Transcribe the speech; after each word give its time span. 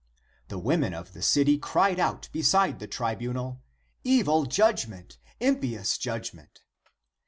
^^ 0.45 0.47
The 0.47 0.57
women 0.57 0.95
of 0.95 1.13
the 1.13 1.21
city 1.21 1.59
cried 1.59 1.99
out 1.99 2.27
beside 2.31 2.79
the 2.79 2.87
tribunal, 2.87 3.61
"Evil 4.03 4.47
judgment! 4.47 5.19
impious 5.39 5.95
judgment!" 5.95 6.63